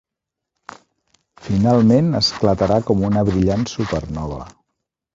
Finalment 1.49 2.09
esclatarà 2.23 2.81
com 2.91 3.07
una 3.13 3.27
brillant 3.31 3.71
supernova. 3.77 4.45